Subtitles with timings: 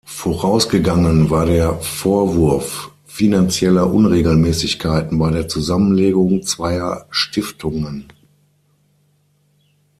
[0.07, 8.11] Vorausgegangen war der Vorwurf finanzieller Unregelmäßigkeiten bei der Zusammenlegung zweier Stiftungen.